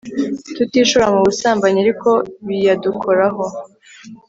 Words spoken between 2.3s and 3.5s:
biadukoraho